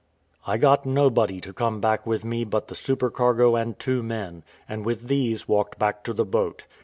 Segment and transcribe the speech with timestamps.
[0.47, 4.83] I got nobody to come back with me but the supercargo and two men, and
[4.83, 6.65] with these walked back to the boat.